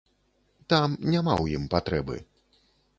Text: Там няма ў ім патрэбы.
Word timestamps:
Там 0.75 0.89
няма 1.17 1.33
ў 1.43 1.61
ім 1.61 1.69
патрэбы. 1.77 2.15